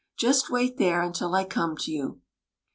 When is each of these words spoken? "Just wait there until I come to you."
"Just 0.17 0.49
wait 0.49 0.79
there 0.79 1.03
until 1.03 1.35
I 1.35 1.43
come 1.43 1.77
to 1.77 1.91
you." 1.91 2.21